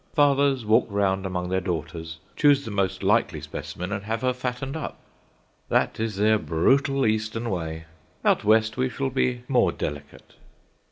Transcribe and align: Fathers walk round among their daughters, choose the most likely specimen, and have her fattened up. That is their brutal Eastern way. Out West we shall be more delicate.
Fathers 0.15 0.65
walk 0.65 0.87
round 0.89 1.27
among 1.27 1.49
their 1.49 1.61
daughters, 1.61 2.17
choose 2.35 2.65
the 2.65 2.71
most 2.71 3.03
likely 3.03 3.39
specimen, 3.39 3.91
and 3.91 4.03
have 4.05 4.21
her 4.23 4.33
fattened 4.33 4.75
up. 4.75 4.97
That 5.69 5.99
is 5.99 6.15
their 6.15 6.39
brutal 6.39 7.05
Eastern 7.05 7.51
way. 7.51 7.85
Out 8.25 8.43
West 8.43 8.77
we 8.77 8.89
shall 8.89 9.11
be 9.11 9.43
more 9.47 9.71
delicate. 9.71 10.33